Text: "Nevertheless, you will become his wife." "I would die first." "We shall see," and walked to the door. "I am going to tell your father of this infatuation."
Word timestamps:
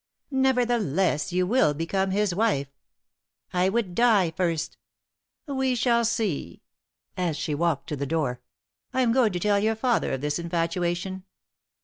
"Nevertheless, 0.31 1.31
you 1.31 1.45
will 1.45 1.75
become 1.75 2.09
his 2.09 2.33
wife." 2.33 2.69
"I 3.53 3.69
would 3.69 3.93
die 3.93 4.31
first." 4.31 4.75
"We 5.47 5.75
shall 5.75 6.05
see," 6.05 6.63
and 7.15 7.37
walked 7.49 7.85
to 7.89 7.95
the 7.95 8.07
door. 8.07 8.41
"I 8.95 9.01
am 9.01 9.11
going 9.13 9.31
to 9.31 9.39
tell 9.39 9.59
your 9.59 9.75
father 9.75 10.13
of 10.13 10.21
this 10.21 10.39
infatuation." 10.39 11.21